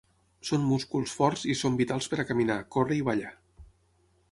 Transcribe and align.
Són 0.49 0.63
músculs 0.69 1.13
forts 1.19 1.43
i 1.53 1.57
són 1.61 1.77
vitals 1.83 2.09
per 2.15 2.21
a 2.23 2.27
caminar, 2.31 2.57
córrer 2.77 3.01
i 3.03 3.07
ballar. 3.11 3.31